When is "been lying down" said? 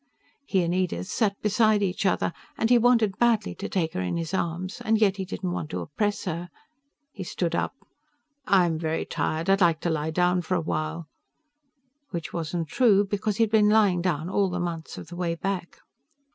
13.51-14.27